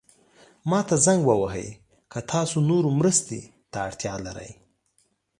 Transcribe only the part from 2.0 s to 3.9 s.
که تاسو نورو مرستې ته